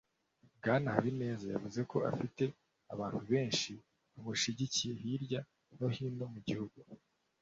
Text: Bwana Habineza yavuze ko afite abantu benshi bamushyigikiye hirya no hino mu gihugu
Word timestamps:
Bwana 0.57 0.87
Habineza 0.95 1.45
yavuze 1.53 1.79
ko 1.91 1.97
afite 2.11 2.43
abantu 2.93 3.19
benshi 3.31 3.71
bamushyigikiye 4.13 4.93
hirya 5.01 5.39
no 5.77 5.87
hino 5.95 6.25
mu 6.33 6.39
gihugu 6.47 6.77